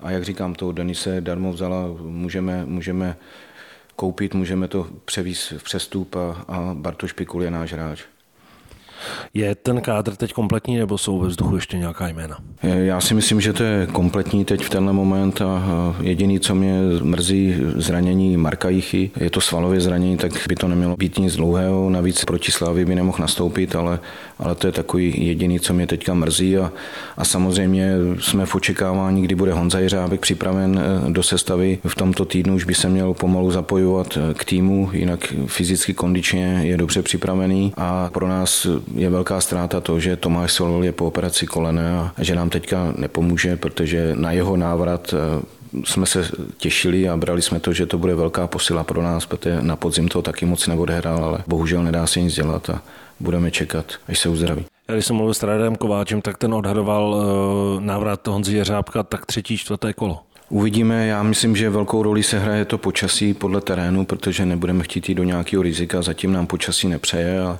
a 0.00 0.10
jak 0.10 0.24
říkám, 0.24 0.54
to 0.54 0.72
Denise 0.72 1.20
darmo 1.20 1.52
vzala, 1.52 1.86
můžeme, 2.02 2.64
můžeme 2.66 3.16
koupit, 3.98 4.34
můžeme 4.34 4.68
to 4.68 4.86
převíst 5.04 5.50
v 5.50 5.62
přestup 5.62 6.16
a, 6.16 6.44
a 6.48 6.74
Bartoš 6.74 7.12
Pikul 7.12 7.42
je 7.42 7.50
náš 7.50 7.72
hráč. 7.72 8.02
Je 9.34 9.54
ten 9.54 9.80
kádr 9.80 10.16
teď 10.16 10.32
kompletní 10.32 10.76
nebo 10.76 10.98
jsou 10.98 11.18
ve 11.18 11.28
vzduchu 11.28 11.54
ještě 11.54 11.78
nějaká 11.78 12.08
jména? 12.08 12.38
Já 12.62 13.00
si 13.00 13.14
myslím, 13.14 13.40
že 13.40 13.52
to 13.52 13.62
je 13.62 13.86
kompletní 13.92 14.44
teď 14.44 14.62
v 14.62 14.70
tenhle 14.70 14.92
moment 14.92 15.42
a 15.42 15.62
jediný, 16.00 16.40
co 16.40 16.54
mě 16.54 16.80
mrzí, 17.02 17.56
zranění 17.76 18.36
Marka 18.36 18.68
Jichy. 18.68 19.10
Je 19.16 19.30
to 19.30 19.40
svalově 19.40 19.80
zranění, 19.80 20.16
tak 20.16 20.32
by 20.48 20.54
to 20.54 20.68
nemělo 20.68 20.96
být 20.96 21.18
nic 21.18 21.36
dlouhého. 21.36 21.90
Navíc 21.90 22.24
proti 22.24 22.52
Slávy 22.52 22.84
by 22.84 22.94
nemohl 22.94 23.18
nastoupit, 23.20 23.76
ale, 23.76 24.00
ale 24.38 24.54
to 24.54 24.66
je 24.66 24.72
takový 24.72 25.26
jediný, 25.26 25.60
co 25.60 25.74
mě 25.74 25.86
teďka 25.86 26.14
mrzí. 26.14 26.58
A, 26.58 26.72
a 27.16 27.24
samozřejmě 27.24 27.92
jsme 28.20 28.46
v 28.46 28.54
očekávání, 28.54 29.22
kdy 29.22 29.34
bude 29.34 29.52
Honza 29.52 29.78
Jiřábek 29.78 30.20
připraven 30.20 30.80
eh, 30.80 31.10
do 31.10 31.22
sestavy. 31.22 31.78
V 31.86 31.94
tomto 31.94 32.24
týdnu 32.24 32.54
už 32.54 32.64
by 32.64 32.74
se 32.74 32.88
měl 32.88 33.14
pomalu 33.14 33.50
zapojovat 33.50 34.18
k 34.34 34.44
týmu, 34.44 34.90
jinak 34.92 35.34
fyzicky 35.46 35.94
kondičně 35.94 36.60
je 36.62 36.76
dobře 36.76 37.02
připravený 37.02 37.72
a 37.76 38.10
pro 38.12 38.28
nás 38.28 38.66
je 38.94 39.10
velká 39.10 39.40
ztráta 39.40 39.80
to, 39.80 40.00
že 40.00 40.16
Tomáš 40.16 40.52
Solol 40.52 40.84
je 40.84 40.92
po 40.92 41.06
operaci 41.06 41.46
kolene 41.46 41.98
a 41.98 42.12
že 42.18 42.34
nám 42.34 42.50
teďka 42.50 42.92
nepomůže, 42.96 43.56
protože 43.56 44.12
na 44.14 44.32
jeho 44.32 44.56
návrat 44.56 45.14
eh, 45.14 45.42
jsme 45.84 46.06
se 46.06 46.30
těšili 46.56 47.08
a 47.08 47.16
brali 47.16 47.42
jsme 47.42 47.60
to, 47.60 47.72
že 47.72 47.86
to 47.86 47.98
bude 47.98 48.14
velká 48.14 48.46
posila 48.46 48.84
pro 48.84 49.02
nás, 49.02 49.26
protože 49.26 49.62
na 49.62 49.76
podzim 49.76 50.08
to 50.08 50.22
taky 50.22 50.46
moc 50.46 50.66
neodehrál, 50.66 51.24
ale 51.24 51.44
bohužel 51.46 51.82
nedá 51.82 52.06
se 52.06 52.20
nic 52.20 52.34
dělat 52.34 52.70
a 52.70 52.82
budeme 53.20 53.50
čekat, 53.50 53.92
až 54.08 54.18
se 54.18 54.28
uzdraví. 54.28 54.64
Když 54.92 55.06
jsem 55.06 55.16
mluvil 55.16 55.34
s 55.34 55.42
Radem 55.42 55.76
Kováčem, 55.76 56.22
tak 56.22 56.38
ten 56.38 56.54
odhadoval 56.54 57.16
eh, 57.16 57.80
návrat 57.80 58.26
Honzi 58.26 58.56
Jeřábka 58.56 59.02
tak 59.02 59.26
třetí, 59.26 59.56
čtvrté 59.56 59.92
kolo. 59.92 60.18
Uvidíme, 60.50 61.06
já 61.06 61.22
myslím, 61.22 61.56
že 61.56 61.70
velkou 61.70 62.02
roli 62.02 62.22
se 62.22 62.38
hraje 62.38 62.64
to 62.64 62.78
počasí 62.78 63.34
podle 63.34 63.60
terénu, 63.60 64.04
protože 64.04 64.46
nebudeme 64.46 64.84
chtít 64.84 65.08
jít 65.08 65.14
do 65.14 65.24
nějakého 65.24 65.62
rizika, 65.62 66.02
zatím 66.02 66.32
nám 66.32 66.46
počasí 66.46 66.88
nepřeje, 66.88 67.40
ale 67.40 67.58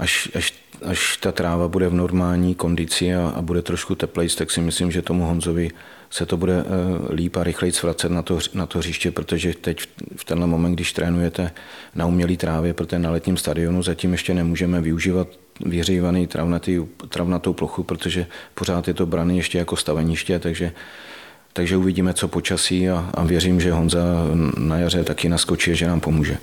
až, 0.00 0.28
až, 0.34 0.54
až 0.82 1.16
ta 1.16 1.32
tráva 1.32 1.68
bude 1.68 1.88
v 1.88 1.94
normální 1.94 2.54
kondici 2.54 3.14
a, 3.14 3.32
a 3.36 3.42
bude 3.42 3.62
trošku 3.62 3.94
teplejc, 3.94 4.34
tak 4.34 4.50
si 4.50 4.60
myslím, 4.60 4.90
že 4.90 5.02
tomu 5.02 5.24
Honzovi 5.24 5.70
se 6.10 6.26
to 6.26 6.36
bude 6.36 6.60
eh, 6.60 7.14
líp 7.14 7.36
a 7.36 7.44
rychleji 7.44 7.72
vracet 7.82 8.08
na 8.08 8.22
to, 8.22 8.38
na 8.54 8.66
to 8.66 8.78
hřiště, 8.78 9.10
protože 9.10 9.54
teď 9.54 9.86
v 10.16 10.24
tenhle 10.24 10.46
moment, 10.46 10.74
když 10.74 10.92
trénujete 10.92 11.50
na 11.94 12.06
umělý 12.06 12.36
trávě, 12.36 12.74
protože 12.74 12.98
na 12.98 13.10
letním 13.10 13.36
stadionu 13.36 13.82
zatím 13.82 14.12
ještě 14.12 14.34
nemůžeme 14.34 14.80
využívat 14.80 15.28
vyhřívaný 15.66 16.26
travnatý, 16.26 16.80
travnatou 17.08 17.52
plochu, 17.52 17.82
protože 17.82 18.26
pořád 18.54 18.88
je 18.88 18.94
to 18.94 19.06
brany 19.06 19.36
ještě 19.36 19.58
jako 19.58 19.76
staveniště, 19.76 20.38
takže 20.38 20.72
takže 21.52 21.76
uvidíme, 21.76 22.14
co 22.14 22.28
počasí 22.28 22.88
a, 22.88 23.10
a 23.14 23.24
věřím, 23.24 23.60
že 23.60 23.72
Honza 23.72 24.00
na 24.58 24.78
jaře 24.78 25.04
taky 25.04 25.28
naskočí, 25.28 25.76
že 25.76 25.86
nám 25.86 26.00
pomůže. 26.00 26.38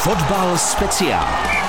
Fotbal 0.00 0.56
speciál. 0.56 1.59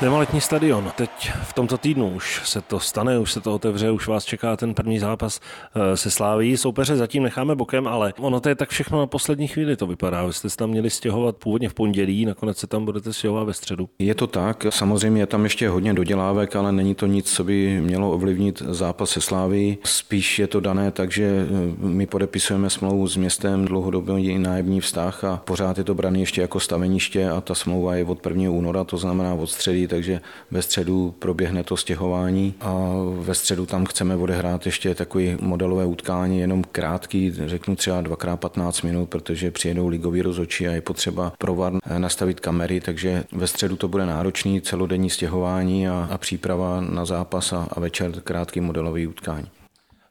Téma 0.00 0.18
letní 0.18 0.40
stadion. 0.40 0.92
Teď 0.96 1.10
v 1.42 1.52
tomto 1.52 1.78
týdnu 1.78 2.08
už 2.08 2.40
se 2.44 2.60
to 2.60 2.80
stane, 2.80 3.18
už 3.18 3.32
se 3.32 3.40
to 3.40 3.54
otevře, 3.54 3.90
už 3.90 4.08
vás 4.08 4.24
čeká 4.24 4.56
ten 4.56 4.74
první 4.74 4.98
zápas 4.98 5.40
eh, 5.74 5.96
se 5.96 6.10
Sláví. 6.10 6.56
Soupeře 6.56 6.96
zatím 6.96 7.22
necháme 7.22 7.54
bokem, 7.54 7.86
ale 7.86 8.12
ono 8.18 8.40
to 8.40 8.48
je 8.48 8.54
tak 8.54 8.68
všechno 8.68 8.98
na 8.98 9.06
poslední 9.06 9.48
chvíli 9.48 9.76
to 9.76 9.86
vypadá. 9.86 10.26
Vy 10.26 10.32
jste 10.32 10.50
se 10.50 10.56
tam 10.56 10.70
měli 10.70 10.90
stěhovat 10.90 11.36
původně 11.36 11.68
v 11.68 11.74
pondělí, 11.74 12.24
nakonec 12.24 12.58
se 12.58 12.66
tam 12.66 12.84
budete 12.84 13.12
stěhovat 13.12 13.46
ve 13.46 13.52
středu. 13.52 13.88
Je 13.98 14.14
to 14.14 14.26
tak, 14.26 14.66
samozřejmě 14.70 15.22
je 15.22 15.26
tam 15.26 15.44
ještě 15.44 15.68
hodně 15.68 15.94
dodělávek, 15.94 16.56
ale 16.56 16.72
není 16.72 16.94
to 16.94 17.06
nic, 17.06 17.32
co 17.32 17.44
by 17.44 17.80
mělo 17.80 18.12
ovlivnit 18.12 18.62
zápas 18.68 19.10
se 19.10 19.20
Sláví. 19.20 19.78
Spíš 19.84 20.38
je 20.38 20.46
to 20.46 20.60
dané 20.60 20.90
tak, 20.90 21.12
že 21.12 21.24
eh, 21.24 21.46
my 21.78 22.06
podepisujeme 22.06 22.70
smlouvu 22.70 23.08
s 23.08 23.16
městem 23.16 23.64
dlouhodobý 23.64 24.38
nájemní 24.38 24.80
vztah 24.80 25.24
a 25.24 25.36
pořád 25.44 25.78
je 25.78 25.84
to 25.84 25.94
brané 25.94 26.18
ještě 26.18 26.40
jako 26.40 26.60
staveniště 26.60 27.30
a 27.30 27.40
ta 27.40 27.54
smlouva 27.54 27.94
je 27.94 28.04
od 28.04 28.26
1. 28.26 28.50
února, 28.50 28.84
to 28.84 28.98
znamená 28.98 29.34
od 29.34 29.46
středy 29.46 29.85
takže 29.88 30.20
ve 30.50 30.62
středu 30.62 31.14
proběhne 31.18 31.64
to 31.64 31.76
stěhování 31.76 32.54
a 32.60 32.92
ve 33.20 33.34
středu 33.34 33.66
tam 33.66 33.86
chceme 33.86 34.16
odehrát 34.16 34.66
ještě 34.66 34.94
takový 34.94 35.36
modelové 35.40 35.84
utkání, 35.84 36.38
jenom 36.38 36.64
krátký, 36.72 37.32
řeknu 37.46 37.76
třeba 37.76 38.00
dvakrát 38.00 38.36
15 38.36 38.82
minut, 38.82 39.08
protože 39.08 39.50
přijedou 39.50 39.88
ligoví 39.88 40.22
rozhodčí 40.22 40.68
a 40.68 40.72
je 40.72 40.80
potřeba 40.80 41.32
pro 41.38 41.54
VAR 41.54 41.72
nastavit 41.98 42.40
kamery, 42.40 42.80
takže 42.80 43.24
ve 43.32 43.46
středu 43.46 43.76
to 43.76 43.88
bude 43.88 44.06
náročný 44.06 44.60
celodenní 44.60 45.10
stěhování 45.10 45.88
a, 45.88 46.08
a 46.10 46.18
příprava 46.18 46.80
na 46.80 47.04
zápas 47.04 47.52
a, 47.52 47.68
a 47.70 47.80
večer 47.80 48.12
krátký 48.20 48.60
modelový 48.60 49.06
utkání. 49.06 49.46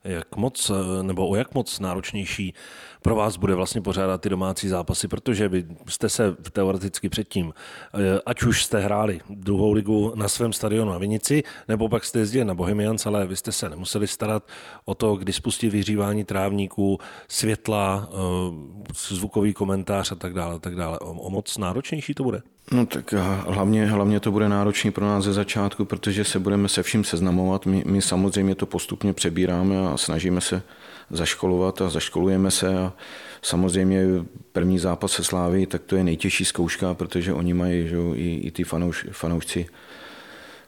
Jak 0.06 0.36
moc, 0.36 0.72
nebo 1.02 1.28
o 1.28 1.36
jak 1.36 1.54
moc 1.54 1.80
náročnější 1.80 2.54
pro 3.02 3.16
vás 3.16 3.38
bude 3.38 3.56
vlastně 3.56 3.82
pořádat 3.82 4.22
ty 4.22 4.30
domácí 4.30 4.68
zápasy, 4.68 5.08
protože 5.08 5.48
vy 5.48 5.66
jste 5.90 6.10
se 6.10 6.36
teoreticky 6.52 7.10
předtím, 7.10 7.54
eh, 7.54 8.20
ať 8.26 8.44
už 8.44 8.64
jste 8.64 8.80
hráli 8.80 9.22
druhou 9.30 9.72
ligu 9.72 10.14
na 10.16 10.28
svém 10.28 10.54
stadionu 10.54 10.92
na 10.92 10.98
Vinici, 10.98 11.44
nebo 11.68 11.90
pak 11.90 12.06
jste 12.06 12.20
jezdili 12.20 12.46
na 12.46 12.54
Bohemians, 12.54 13.06
ale 13.06 13.28
vy 13.28 13.36
jste 13.36 13.52
se 13.52 13.70
nemuseli 13.70 14.08
starat 14.08 14.48
o 14.86 14.96
to, 14.96 15.16
kdy 15.16 15.34
spustit 15.34 15.70
vyhřívání 15.70 16.24
trávníků, 16.24 16.98
světla, 17.28 18.10
eh, 18.10 18.94
zvukový 19.06 19.54
komentář 19.54 20.12
a 20.12 20.16
tak 20.16 20.34
dále. 20.34 20.56
A 20.56 20.60
tak 20.60 20.76
dále. 20.76 21.00
O 21.00 21.30
moc 21.30 21.58
náročnější 21.58 22.14
to 22.14 22.24
bude? 22.24 22.42
No 22.72 22.86
tak 22.86 23.14
hlavně, 23.48 23.86
hlavně 23.86 24.20
to 24.20 24.32
bude 24.32 24.50
náročný 24.50 24.92
pro 24.92 25.06
nás 25.06 25.24
ze 25.24 25.34
začátku, 25.34 25.86
protože 25.86 26.24
se 26.24 26.40
budeme 26.40 26.68
se 26.68 26.84
vším 26.84 27.04
seznamovat. 27.04 27.66
My, 27.66 27.84
my 27.86 28.02
samozřejmě 28.02 28.56
to 28.56 28.66
postupně 28.66 29.14
přebíráme 29.14 29.88
a 29.88 29.98
snažíme 29.98 30.42
se 30.42 30.62
zaškolovat 31.10 31.82
a 31.82 31.90
zaškolujeme 31.90 32.52
se 32.52 32.78
a 32.78 32.94
samozřejmě 33.42 34.06
první 34.52 34.80
zápas 34.80 35.12
se 35.12 35.24
Slávy, 35.24 35.66
tak 35.66 35.82
to 35.84 35.96
je 35.96 36.04
nejtěžší 36.04 36.46
zkouška, 36.46 36.94
protože 36.94 37.34
oni 37.34 37.54
mají, 37.54 37.88
že 37.88 37.98
i, 38.16 38.36
i 38.36 38.52
ty 38.52 38.64
fanouš, 38.64 39.06
fanoušci 39.12 39.68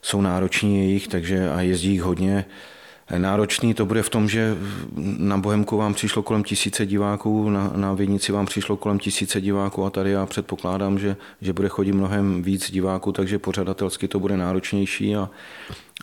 jsou 0.02 0.22
nároční 0.22 0.78
jejich, 0.80 1.08
takže 1.08 1.50
a 1.50 1.62
jezdí 1.62 1.92
jich 1.92 2.02
hodně. 2.02 2.46
Náročný. 3.18 3.74
To 3.74 3.86
bude 3.86 4.04
v 4.04 4.10
tom, 4.10 4.30
že 4.30 4.58
na 5.18 5.38
Bohemku 5.38 5.78
vám 5.78 5.94
přišlo 5.94 6.24
kolem 6.24 6.44
tisíce 6.44 6.86
diváků, 6.86 7.50
na, 7.50 7.72
na 7.76 7.94
Vědnici 7.94 8.32
vám 8.32 8.46
přišlo 8.46 8.78
kolem 8.78 9.00
tisíce 9.00 9.42
diváků 9.42 9.86
a 9.86 9.90
tady 9.90 10.12
já 10.12 10.26
předpokládám, 10.26 11.00
že, 11.00 11.16
že 11.42 11.54
bude 11.54 11.70
chodit 11.70 11.94
mnohem 11.94 12.44
víc 12.44 12.72
diváků, 12.72 13.12
takže 13.12 13.40
pořadatelsky 13.40 14.08
to 14.08 14.20
bude 14.20 14.38
náročnější 14.38 15.16
a, 15.16 15.30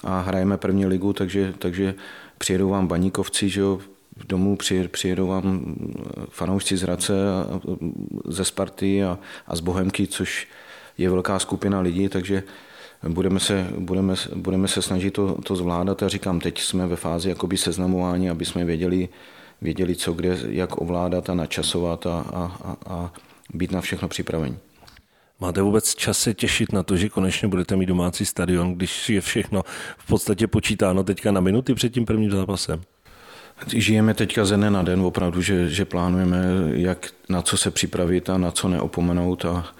a 0.05 0.21
hrajeme 0.21 0.57
první 0.57 0.87
ligu, 0.87 1.13
takže, 1.13 1.55
takže 1.59 1.95
přijedou 2.39 2.69
vám 2.69 2.87
baníkovci, 2.87 3.49
že 3.49 3.61
jo, 3.61 3.81
v 4.17 4.27
domu 4.27 4.59
přijedou 4.91 5.27
vám 5.27 5.77
fanoušci 6.31 6.77
z 6.77 6.83
Hradce, 6.83 7.15
ze 8.29 8.45
Sparty 8.45 9.05
a, 9.05 9.19
a 9.47 9.57
z 9.57 9.61
Bohemky, 9.61 10.07
což 10.07 10.49
je 10.99 11.11
velká 11.11 11.39
skupina 11.39 11.81
lidí, 11.81 12.09
takže 12.09 12.43
budeme 13.09 13.41
se, 13.41 13.67
budeme, 13.79 14.15
budeme 14.35 14.69
se 14.69 14.83
snažit 14.83 15.11
to, 15.11 15.37
to 15.43 15.57
zvládat 15.57 16.03
a 16.03 16.09
říkám, 16.09 16.41
teď 16.41 16.61
jsme 16.61 16.87
ve 16.87 16.97
fázi 16.97 17.29
jakoby 17.29 17.57
seznamování, 17.57 18.31
aby 18.31 18.45
jsme 18.45 18.65
věděli, 18.65 19.09
věděli 19.63 19.95
co 19.95 20.13
kde, 20.13 20.39
jak 20.49 20.81
ovládat 20.81 21.31
a 21.31 21.35
načasovat 21.35 22.07
a, 22.07 22.27
a, 22.33 22.57
a, 22.65 22.77
a 22.87 23.13
být 23.55 23.73
na 23.73 23.81
všechno 23.81 24.09
připraveni. 24.09 24.57
Máte 25.41 25.63
vůbec 25.63 25.95
čas 25.95 26.19
se 26.19 26.35
těšit 26.35 26.73
na 26.73 26.83
to, 26.83 26.97
že 26.97 27.09
konečně 27.09 27.49
budete 27.49 27.77
mít 27.77 27.87
domácí 27.87 28.27
stadion, 28.27 28.75
když 28.75 29.11
je 29.11 29.21
všechno 29.21 29.63
v 29.99 30.07
podstatě 30.07 30.47
počítáno 30.47 31.05
teďka 31.05 31.33
na 31.33 31.41
minuty 31.41 31.75
před 31.75 31.93
tím 31.93 32.05
prvním 32.05 32.31
zápasem? 32.31 32.83
Žijeme 33.67 34.15
teďka 34.15 34.45
ze 34.45 34.57
dne 34.57 34.71
na 34.71 34.83
den, 34.83 35.01
opravdu, 35.01 35.43
že, 35.43 35.69
že 35.69 35.85
plánujeme, 35.85 36.39
jak 36.73 37.11
na 37.29 37.43
co 37.43 37.57
se 37.57 37.71
připravit 37.71 38.31
a 38.31 38.39
na 38.39 38.51
co 38.51 38.69
neopomenout 38.69 39.45
a, 39.45 39.75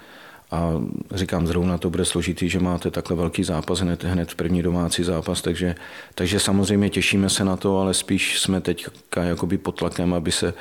a 0.51 0.71
říkám, 1.11 1.47
zrovna 1.47 1.77
to 1.77 1.89
bude 1.89 2.05
složitý, 2.05 2.49
že 2.49 2.59
máte 2.59 2.91
takhle 2.91 3.17
velký 3.17 3.43
zápas 3.43 3.79
hned, 3.79 4.03
hned 4.03 4.35
první 4.35 4.61
domácí 4.61 5.03
zápas, 5.03 5.41
takže, 5.41 5.75
takže 6.15 6.39
samozřejmě 6.39 6.89
těšíme 6.89 7.29
se 7.29 7.45
na 7.45 7.57
to, 7.57 7.79
ale 7.79 7.93
spíš 7.93 8.39
jsme 8.39 8.61
teď 8.61 8.87
jakoby 9.21 9.57
pod 9.57 9.71
tlakem, 9.71 10.13
aby 10.13 10.31
se 10.31 10.53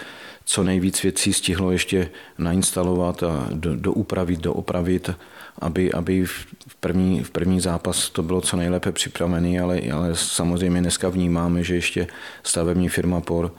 co 0.45 0.63
nejvíc 0.63 1.03
věcí 1.03 1.33
stihlo 1.33 1.71
ještě 1.71 2.11
nainstalovat 2.39 3.23
a 3.23 3.49
do, 3.53 3.77
doupravit, 3.77 4.41
doopravit, 4.41 5.11
aby, 5.59 5.93
aby 5.93 6.25
v, 6.27 6.75
první, 6.81 7.25
v 7.25 7.31
první 7.31 7.61
zápas 7.61 8.11
to 8.11 8.23
bylo 8.23 8.41
co 8.41 8.57
nejlépe 8.57 8.93
připravený, 8.93 9.61
ale, 9.61 9.81
ale 9.93 10.11
samozřejmě 10.15 10.81
dneska 10.81 11.09
vnímáme, 11.09 11.65
že 11.65 11.75
ještě 11.75 12.07
stavební 12.43 12.89
firma 12.89 13.21
POR 13.21 13.53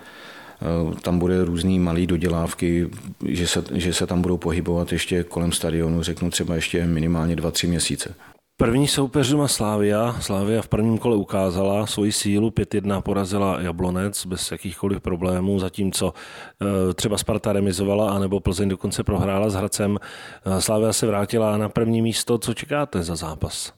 tam 1.02 1.20
bude 1.20 1.46
různý 1.46 1.80
malý 1.80 2.08
dodělávky, 2.08 2.90
že 3.26 3.48
se, 3.48 3.64
že 3.72 3.94
se 3.94 4.08
tam 4.08 4.22
budou 4.22 4.38
pohybovat 4.38 4.92
ještě 4.92 5.24
kolem 5.24 5.52
stadionu, 5.52 6.04
řeknu 6.04 6.30
třeba 6.30 6.56
ještě 6.56 6.86
minimálně 6.86 7.36
2-3 7.36 7.68
měsíce. 7.68 8.16
První 8.58 8.88
soupeř 8.88 9.30
doma 9.30 9.48
Slávia. 9.48 10.16
Slávia 10.20 10.62
v 10.62 10.68
prvním 10.68 10.98
kole 10.98 11.16
ukázala 11.16 11.86
svoji 11.86 12.12
sílu, 12.12 12.50
5-1 12.50 13.02
porazila 13.02 13.62
Jablonec 13.62 14.26
bez 14.26 14.52
jakýchkoliv 14.52 15.02
problémů, 15.02 15.60
zatímco 15.60 16.14
eh, 16.62 16.94
třeba 16.94 17.18
Sparta 17.18 17.54
remizovala, 17.54 18.12
anebo 18.12 18.40
Plzeň 18.40 18.70
dokonce 18.70 19.04
prohrála 19.04 19.50
s 19.50 19.54
Hradcem. 19.54 19.98
Eh, 20.46 20.62
Slávia 20.62 20.94
se 20.94 21.08
vrátila 21.08 21.58
na 21.58 21.70
první 21.70 22.02
místo. 22.02 22.38
Co 22.38 22.54
čekáte 22.54 23.04
za 23.04 23.16
zápas? 23.16 23.74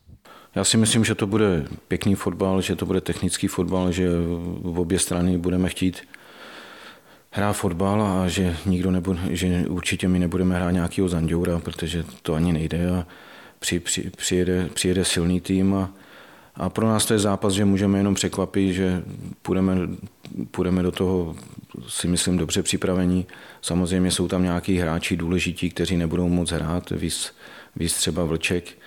Já 0.56 0.64
si 0.64 0.78
myslím, 0.78 1.06
že 1.06 1.16
to 1.16 1.28
bude 1.28 1.66
pěkný 1.88 2.16
fotbal, 2.16 2.62
že 2.62 2.76
to 2.76 2.86
bude 2.86 3.02
technický 3.02 3.48
fotbal, 3.48 3.92
že 3.92 4.10
v 4.62 4.80
obě 4.80 5.00
strany 5.00 5.38
budeme 5.38 5.70
chtít 5.70 6.02
hrát 7.38 7.54
fotbal 7.54 8.02
a 8.02 8.28
že 8.28 8.58
nikdo 8.66 8.92
nebude, 8.92 9.20
že 9.30 9.66
určitě 9.68 10.08
my 10.08 10.20
nebudeme 10.20 10.56
hrát 10.56 10.72
nějakého 10.72 11.10
Zanděura, 11.10 11.60
protože 11.60 12.04
to 12.22 12.34
ani 12.34 12.54
nejde 12.54 12.90
a 12.90 13.08
při, 13.60 13.80
při, 13.80 14.12
přijede, 14.18 14.70
přijede 14.74 15.06
silný 15.06 15.42
tým 15.42 15.74
a, 15.74 15.90
a 16.56 16.70
pro 16.70 16.88
nás 16.88 17.06
to 17.06 17.14
je 17.14 17.20
zápas, 17.20 17.54
že 17.54 17.66
můžeme 17.66 17.98
jenom 17.98 18.16
překvapit, 18.16 18.74
že 18.74 19.04
půjdeme, 19.42 19.78
půjdeme 20.52 20.84
do 20.84 20.92
toho, 20.92 21.36
si 21.88 22.08
myslím, 22.08 22.38
dobře 22.38 22.64
připravení. 22.64 23.26
Samozřejmě 23.62 24.12
jsou 24.12 24.28
tam 24.28 24.44
nějaký 24.44 24.78
hráči 24.78 25.18
důležití, 25.18 25.70
kteří 25.70 25.98
nebudou 25.98 26.30
moc 26.30 26.52
hrát, 26.52 26.90
víc, 26.90 27.34
víc 27.76 27.94
třeba 27.94 28.24
Vlček, 28.24 28.78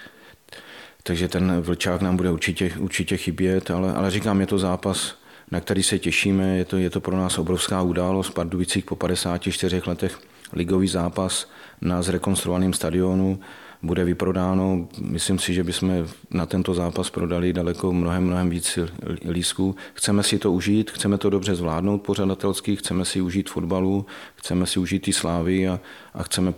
takže 1.02 1.28
ten 1.28 1.60
Vlčák 1.60 2.00
nám 2.00 2.16
bude 2.16 2.30
určitě, 2.30 2.72
určitě 2.78 3.16
chybět, 3.16 3.70
ale, 3.70 3.94
ale 3.94 4.10
říkám, 4.10 4.40
je 4.40 4.46
to 4.46 4.58
zápas, 4.58 5.19
na 5.50 5.60
který 5.60 5.82
se 5.82 5.98
těšíme, 5.98 6.58
je 6.58 6.64
to, 6.64 6.76
je 6.76 6.90
to 6.90 7.00
pro 7.00 7.16
nás 7.16 7.38
obrovská 7.38 7.82
událost. 7.82 8.30
Pardubicích 8.30 8.84
po 8.84 8.96
54 8.96 9.82
letech 9.86 10.18
ligový 10.52 10.88
zápas 10.88 11.50
na 11.80 12.02
zrekonstruovaném 12.02 12.72
stadionu 12.72 13.40
bude 13.82 14.04
vyprodáno. 14.04 14.88
Myslím 15.00 15.38
si, 15.38 15.54
že 15.54 15.64
bychom 15.64 16.06
na 16.30 16.46
tento 16.46 16.74
zápas 16.74 17.10
prodali 17.10 17.52
daleko 17.52 17.92
mnohem, 17.92 18.24
mnohem 18.24 18.50
víc 18.50 18.78
lísků. 19.28 19.76
Chceme 19.94 20.22
si 20.22 20.38
to 20.38 20.52
užít, 20.52 20.90
chceme 20.90 21.18
to 21.18 21.30
dobře 21.30 21.54
zvládnout 21.54 21.98
pořadatelsky, 21.98 22.76
chceme 22.76 23.04
si 23.04 23.20
užít 23.20 23.50
fotbalu, 23.50 24.06
chceme 24.34 24.66
si 24.66 24.78
užít 24.78 25.02
ty 25.02 25.12
slávy 25.12 25.68
a, 25.68 25.80
a 26.14 26.22
chceme 26.22 26.54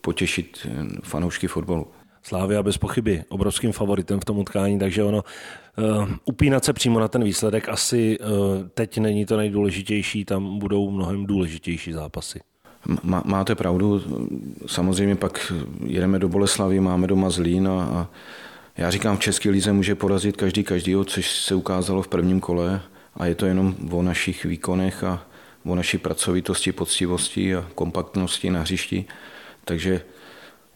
potěšit 0.00 0.66
fanoušky 1.02 1.46
fotbalu. 1.46 1.86
Slávia 2.26 2.62
bez 2.62 2.78
pochyby 2.78 3.24
obrovským 3.28 3.72
favoritem 3.72 4.20
v 4.20 4.24
tom 4.24 4.38
utkání, 4.38 4.78
takže 4.78 5.02
ono 5.02 5.24
uh, 5.78 6.08
upínat 6.24 6.64
se 6.64 6.72
přímo 6.72 7.00
na 7.00 7.08
ten 7.08 7.24
výsledek 7.24 7.68
asi 7.68 8.18
uh, 8.18 8.26
teď 8.74 8.98
není 8.98 9.26
to 9.26 9.36
nejdůležitější, 9.36 10.24
tam 10.24 10.58
budou 10.58 10.90
mnohem 10.90 11.26
důležitější 11.26 11.92
zápasy. 11.92 12.40
Máte 13.02 13.54
pravdu, 13.54 14.02
samozřejmě 14.66 15.16
pak 15.16 15.52
jedeme 15.84 16.18
do 16.18 16.28
Boleslavy, 16.28 16.80
máme 16.80 17.06
doma 17.06 17.30
Zlín 17.30 17.68
a, 17.68 17.82
a 17.82 18.08
já 18.76 18.90
říkám, 18.90 19.16
v 19.16 19.20
České 19.20 19.50
lize 19.50 19.72
může 19.72 19.94
porazit 19.94 20.36
každý 20.36 20.64
každýho, 20.64 21.04
což 21.04 21.40
se 21.40 21.54
ukázalo 21.54 22.02
v 22.02 22.08
prvním 22.08 22.40
kole 22.40 22.80
a 23.14 23.26
je 23.26 23.34
to 23.34 23.46
jenom 23.46 23.74
o 23.90 24.02
našich 24.02 24.44
výkonech 24.44 25.04
a 25.04 25.26
o 25.64 25.74
naší 25.74 25.98
pracovitosti, 25.98 26.72
poctivosti 26.72 27.56
a 27.56 27.66
kompaktnosti 27.74 28.50
na 28.50 28.60
hřišti. 28.60 29.04
Takže 29.64 30.00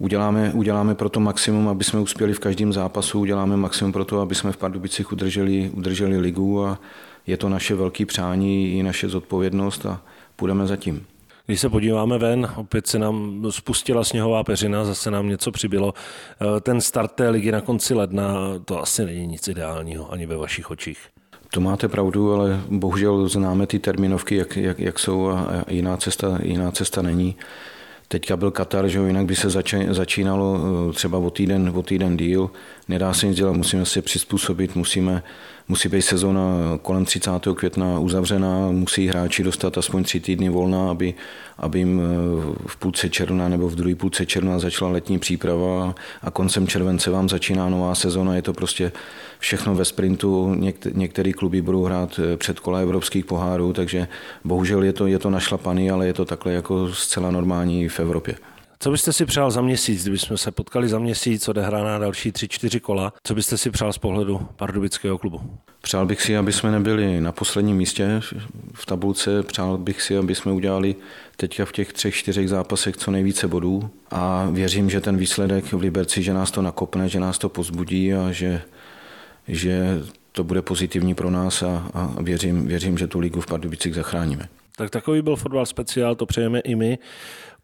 uděláme, 0.00 0.52
uděláme 0.54 0.94
pro 0.94 1.08
to 1.08 1.20
maximum, 1.20 1.68
aby 1.68 1.84
jsme 1.84 2.00
uspěli 2.00 2.34
v 2.34 2.38
každém 2.38 2.72
zápasu, 2.72 3.20
uděláme 3.20 3.56
maximum 3.56 3.92
pro 3.92 4.04
to, 4.04 4.20
aby 4.20 4.34
jsme 4.34 4.52
v 4.52 4.56
Pardubicích 4.56 5.12
udrželi, 5.12 5.70
udrželi 5.74 6.18
ligu 6.18 6.64
a 6.64 6.78
je 7.26 7.36
to 7.36 7.48
naše 7.48 7.74
velké 7.74 8.06
přání 8.06 8.78
i 8.78 8.82
naše 8.82 9.08
zodpovědnost 9.08 9.86
a 9.86 10.02
půjdeme 10.36 10.66
za 10.66 10.76
tím. 10.76 11.06
Když 11.46 11.60
se 11.60 11.68
podíváme 11.68 12.18
ven, 12.18 12.48
opět 12.56 12.86
se 12.86 12.98
nám 12.98 13.46
spustila 13.50 14.04
sněhová 14.04 14.44
peřina, 14.44 14.84
zase 14.84 15.10
nám 15.10 15.28
něco 15.28 15.50
přibylo. 15.50 15.94
Eh, 16.56 16.60
ten 16.60 16.80
start 16.80 17.12
té 17.12 17.28
ligy 17.28 17.52
na 17.52 17.60
konci 17.60 17.94
ledna, 17.94 18.34
to 18.64 18.82
asi 18.82 19.04
není 19.04 19.26
nic 19.26 19.48
ideálního 19.48 20.12
ani 20.12 20.26
ve 20.26 20.36
vašich 20.36 20.70
očích. 20.70 20.98
To 21.50 21.60
máte 21.60 21.88
pravdu, 21.88 22.32
ale 22.32 22.60
bohužel 22.68 23.28
známe 23.28 23.66
ty 23.66 23.78
terminovky, 23.78 24.36
jak, 24.36 24.56
jak, 24.56 24.78
jak 24.78 24.98
jsou 24.98 25.28
a 25.28 25.64
jiná 25.68 25.96
cesta, 25.96 26.38
jiná 26.42 26.70
cesta 26.70 27.02
není. 27.02 27.36
Teďka 28.12 28.36
byl 28.36 28.50
Katar, 28.50 28.88
že 28.88 28.98
jinak 28.98 29.26
by 29.26 29.36
se 29.36 29.50
začínalo 29.90 30.58
eh, 30.58 30.92
třeba 30.92 31.18
o 31.18 31.30
týden, 31.30 31.72
o 31.74 31.82
týden 31.82 32.16
díl. 32.16 32.50
Nedá 32.88 33.14
se 33.14 33.26
nic 33.26 33.36
dělat, 33.36 33.52
musíme 33.52 33.86
se 33.86 34.02
přizpůsobit, 34.02 34.76
musíme, 34.76 35.22
musí 35.70 35.88
být 35.88 36.02
sezona 36.02 36.42
kolem 36.82 37.04
30. 37.04 37.30
května 37.54 37.98
uzavřená, 37.98 38.70
musí 38.70 39.08
hráči 39.08 39.42
dostat 39.42 39.78
aspoň 39.78 40.04
tři 40.04 40.20
týdny 40.20 40.48
volna, 40.48 40.90
aby, 40.90 41.14
aby 41.58 41.78
jim 41.78 42.00
eh, 42.00 42.04
v 42.66 42.76
půlce 42.76 43.08
června 43.08 43.48
nebo 43.48 43.68
v 43.68 43.74
druhé 43.74 43.94
půlce 43.94 44.26
června 44.26 44.58
začala 44.58 44.90
letní 44.90 45.18
příprava 45.18 45.94
a 46.22 46.30
koncem 46.30 46.66
července 46.66 47.10
vám 47.10 47.28
začíná 47.28 47.68
nová 47.68 47.94
sezona. 47.94 48.34
Je 48.34 48.42
to 48.42 48.52
prostě 48.52 48.92
všechno 49.38 49.74
ve 49.74 49.84
sprintu. 49.84 50.56
Některé 50.92 51.32
kluby 51.32 51.62
budou 51.62 51.84
hrát 51.84 52.20
eh, 52.22 52.36
před 52.36 52.60
kola 52.60 52.78
evropských 52.78 53.24
pohárů, 53.24 53.72
takže 53.72 54.08
bohužel 54.44 54.82
je 54.82 54.92
to, 54.92 55.06
je 55.06 55.18
to 55.18 55.30
našlapaný, 55.30 55.90
ale 55.90 56.06
je 56.06 56.12
to 56.12 56.24
takhle 56.24 56.52
jako 56.52 56.92
zcela 56.92 57.30
normální 57.30 57.88
v 57.88 58.00
Evropě. 58.00 58.34
Co 58.82 58.90
byste 58.90 59.12
si 59.12 59.26
přál 59.26 59.50
za 59.50 59.60
měsíc, 59.60 60.02
kdybychom 60.02 60.38
se 60.38 60.50
potkali 60.50 60.88
za 60.88 60.98
měsíc, 60.98 61.48
odehraná 61.48 61.98
další 61.98 62.32
tři, 62.32 62.48
čtyři 62.48 62.80
kola? 62.80 63.12
Co 63.22 63.34
byste 63.34 63.58
si 63.58 63.70
přál 63.70 63.92
z 63.92 63.98
pohledu 63.98 64.48
pardubického 64.56 65.18
klubu? 65.18 65.40
Přál 65.80 66.06
bych 66.06 66.22
si, 66.22 66.36
aby 66.36 66.52
jsme 66.52 66.70
nebyli 66.70 67.20
na 67.20 67.32
posledním 67.32 67.76
místě 67.76 68.20
v 68.74 68.86
tabulce. 68.86 69.42
Přál 69.42 69.78
bych 69.78 70.02
si, 70.02 70.16
aby 70.16 70.34
jsme 70.34 70.52
udělali 70.52 70.96
teďka 71.36 71.64
v 71.64 71.72
těch 71.72 71.92
třech, 71.92 72.14
čtyřech 72.14 72.48
zápasech 72.48 72.96
co 72.96 73.10
nejvíce 73.10 73.48
bodů. 73.48 73.90
A 74.10 74.48
věřím, 74.52 74.90
že 74.90 75.00
ten 75.00 75.16
výsledek 75.16 75.72
v 75.72 75.80
Liberci, 75.80 76.22
že 76.22 76.34
nás 76.34 76.50
to 76.50 76.62
nakopne, 76.62 77.08
že 77.08 77.20
nás 77.20 77.38
to 77.38 77.48
pozbudí 77.48 78.14
a 78.14 78.32
že, 78.32 78.62
že 79.48 80.02
to 80.32 80.44
bude 80.44 80.62
pozitivní 80.62 81.14
pro 81.14 81.30
nás 81.30 81.62
a, 81.62 81.90
a 81.94 82.22
věřím, 82.22 82.66
věřím, 82.66 82.98
že 82.98 83.06
tu 83.06 83.18
ligu 83.18 83.40
v 83.40 83.46
Pardubicích 83.46 83.94
zachráníme. 83.94 84.48
Tak 84.80 84.90
takový 84.90 85.22
byl 85.22 85.36
fotbal 85.36 85.66
speciál, 85.66 86.14
to 86.14 86.26
přejeme 86.26 86.60
i 86.60 86.74
my. 86.74 86.98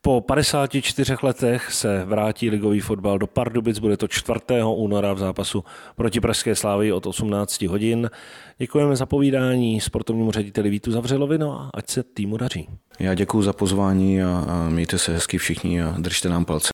Po 0.01 0.21
54 0.21 1.17
letech 1.23 1.73
se 1.73 2.05
vrátí 2.05 2.51
ligový 2.51 2.81
fotbal 2.81 3.19
do 3.19 3.27
Pardubic, 3.27 3.79
bude 3.79 3.97
to 3.97 4.09
4. 4.09 4.41
února 4.75 5.13
v 5.13 5.19
zápasu 5.19 5.65
proti 5.95 6.21
Pražské 6.21 6.55
slávy 6.55 6.93
od 6.93 7.07
18 7.07 7.63
hodin. 7.63 8.11
Děkujeme 8.59 8.97
za 8.97 9.07
povídání 9.07 9.81
sportovnímu 9.81 10.33
řediteli 10.33 10.71
Vítu 10.71 10.93
Zavřelovi, 10.93 11.39
no 11.39 11.61
a 11.61 11.71
ať 11.75 11.91
se 11.91 12.03
týmu 12.03 12.37
daří. 12.37 12.69
Já 12.99 13.15
děkuji 13.15 13.43
za 13.43 13.53
pozvání 13.53 14.23
a, 14.23 14.67
mějte 14.69 14.99
se 14.99 15.13
hezky 15.13 15.39
všichni 15.39 15.83
a 15.83 15.95
držte 15.99 16.29
nám 16.29 16.45
palce. 16.45 16.69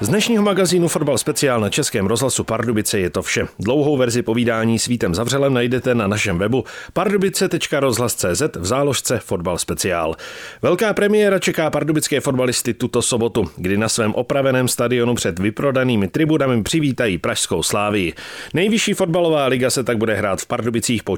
Z 0.00 0.08
dnešního 0.08 0.42
magazínu 0.42 0.88
Fotbal 0.88 1.18
speciál 1.18 1.60
na 1.60 1.70
Českém 1.70 2.06
rozhlasu 2.06 2.44
Pardubice 2.44 2.98
je 2.98 3.10
to 3.10 3.22
vše. 3.22 3.46
Dlouhou 3.58 3.96
verzi 3.96 4.22
povídání 4.22 4.78
s 4.78 4.86
Vítem 4.86 5.14
Zavřelem 5.14 5.54
najdete 5.54 5.94
na 5.94 6.06
našem 6.06 6.38
webu 6.38 6.64
pardubice.rozhlas.cz 6.92 8.42
v 8.56 8.66
záložce 8.66 9.18
Fotbal 9.18 9.58
speciál. 9.58 10.14
Velká 10.62 10.94
premiéra 10.94 11.38
čeká 11.38 11.70
pardubické 11.70 12.20
fotbalisty 12.20 12.74
tuto 12.74 13.02
sobotu, 13.02 13.50
kdy 13.56 13.76
na 13.76 13.88
svém 13.88 14.14
opraveném 14.14 14.68
stadionu 14.68 15.14
před 15.14 15.38
vyprodanými 15.38 16.08
tribunami 16.08 16.62
přivítají 16.62 17.18
Pražskou 17.18 17.62
slávii. 17.62 18.12
Nejvyšší 18.54 18.94
fotbalová 18.94 19.46
liga 19.46 19.70
se 19.70 19.84
tak 19.84 19.98
bude 19.98 20.14
hrát 20.14 20.40
v 20.40 20.46
Pardubicích 20.46 21.02
po 21.02 21.16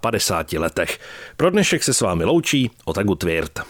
54 0.00 0.58
letech. 0.58 0.98
Pro 1.36 1.50
dnešek 1.50 1.82
se 1.82 1.94
s 1.94 2.00
vámi 2.00 2.24
loučí 2.24 2.70
Otagu 2.84 3.14
Tvirt. 3.14 3.60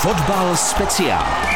Fotbal 0.00 0.56
speciál. 0.56 1.55